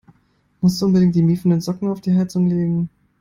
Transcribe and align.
Musstest 0.61 0.81
du 0.81 0.85
unbedingt 0.87 1.13
die 1.13 1.21
miefenden 1.21 1.61
Socken 1.61 1.87
auf 1.89 2.01
die 2.01 2.15
Heizung 2.17 2.47
legen? 2.47 2.89